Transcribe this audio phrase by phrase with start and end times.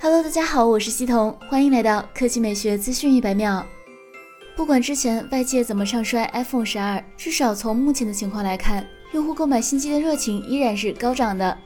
[0.00, 3.66] Hello，大家好，我是西彤，欢迎来到科技美学资讯一百秒。
[4.56, 11.58] 不管之前外界怎么唱衰 iPhone 十二，至少从目前的情况来看，用户购买新机的热情依然是高涨的。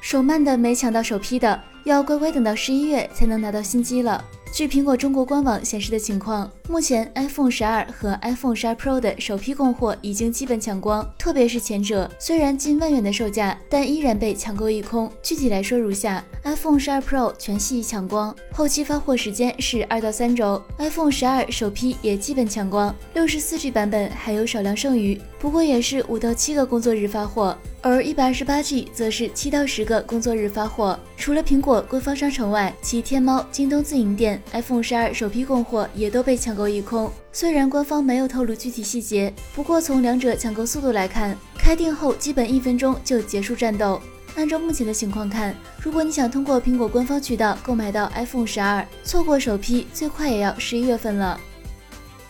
[0.00, 4.24] 手慢的没抢到首批的，要乖乖等到十一月才能拿到新机了。
[4.56, 15.12] 据苹果中国官网显示的情况，目前 iPhone 十二和 iPhone 十二 Pro 的首批供货已经基本抢光，特别是前者，虽然近万元的售价，但依然被抢购一空。
[15.22, 27.54] 具体来说如下：iPhone 十二 Pro 全系抢光，后期发货时间是二到三周；iPhone 十二首批也基本抢光，六十四 G 版本还有少量剩余，不过也是五到七个工作日发货。
[27.88, 30.98] 而一百二十八 G 则是七到十个工作日发货。
[31.16, 37.08] 除了苹果官方商城外，其天猫、京东自营店 iPhone 十二首批供货也都被抢购一空。
[37.30, 44.02] 虽然官方没有透露具体细节，不过从两者抢购速度来看，开店后基本一分钟就结束战斗。
[44.34, 51.38] 按照目前的情况看，如果你想通过苹果官方渠道购买到 iPhone 十二，错过首批最快也要十一月份了。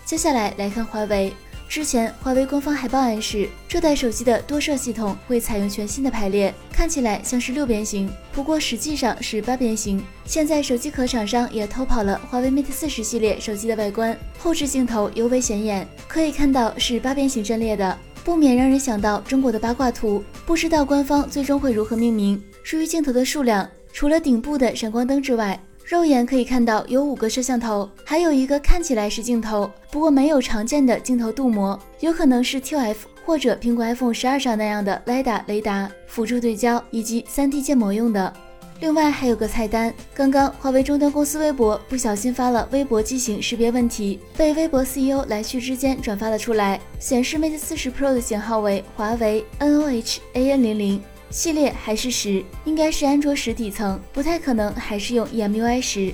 [0.05, 1.33] 接下来来看华为。
[1.69, 10.03] 之前，华为官方海报暗示，这代手机的多摄系统会采用全新的排列，看起来像是六边形，不过实际上是八边形。
[10.25, 20.23] 现在手机壳厂商也偷跑了华为 Mate 四十系列手机的外观，后置镜头尤为显眼，可以看到是八边形阵列的，不免让人想到中国的八卦图。
[20.47, 22.41] 不知道官方最终会如何命名。
[22.63, 38.33] 至于镜头的数量，除了顶部的闪光灯之外，肉眼可以看到有五个摄像头，还有一个看起来是镜头，不过没有常见的镜头镀膜，有可能是 ToF 或者苹果 iPhone 十二上那样的 LiDAR 雷达辅助对焦以及 3D 建模用的。
[38.81, 50.99] 另外还有个菜单，刚刚华为终端公司微博不小心发了微博机型识别问题，被微博 CEO 来旭之间转发了出来，显示 Mate 40 Pro 的型号为华为 NOH-AN00。
[51.31, 56.13] 系列还是十，应该是安卓十底层，不太可能还是用 EMUI 十。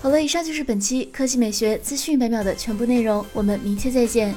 [0.00, 4.34] 好了，以上就是本期科技美学资讯百秒的全部内容，我们明天再见。